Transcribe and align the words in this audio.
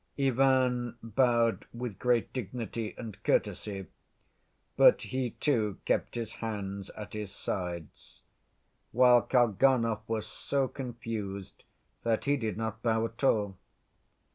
Ivan 0.19 0.97
bowed 1.03 1.65
with 1.71 1.99
great 1.99 2.33
dignity 2.33 2.95
and 2.97 3.21
courtesy, 3.21 3.85
but 4.75 5.03
he 5.03 5.29
too 5.39 5.77
kept 5.85 6.15
his 6.15 6.31
hands 6.41 6.89
at 6.97 7.13
his 7.13 7.31
sides, 7.31 8.23
while 8.91 9.21
Kalganov 9.21 10.01
was 10.07 10.25
so 10.25 10.67
confused 10.67 11.63
that 12.01 12.25
he 12.25 12.35
did 12.35 12.57
not 12.57 12.81
bow 12.81 13.05
at 13.05 13.23
all. 13.23 13.59